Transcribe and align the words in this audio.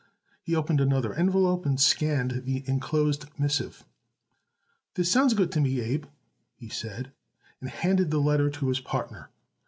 He 0.41 0.55
opened 0.55 0.81
another 0.81 1.13
envelope 1.13 1.63
and 1.63 1.79
scanned 1.79 2.41
the 2.45 2.67
enclosed 2.67 3.25
missive. 3.37 3.85
"This 4.95 5.11
sounds 5.11 5.35
good 5.35 5.51
to 5.51 5.61
me, 5.61 5.79
Abe," 5.79 6.05
he 6.55 6.69
said, 6.69 7.11
and 7.59 7.69
handed 7.69 8.09
the 8.09 8.17
letter 8.17 8.49
to 8.49 8.69
his 8.69 8.79
partner. 8.79 9.29